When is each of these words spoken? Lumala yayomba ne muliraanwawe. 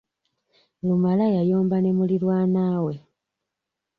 Lumala 0.85 1.25
yayomba 1.35 1.77
ne 1.81 1.91
muliraanwawe. 1.97 2.93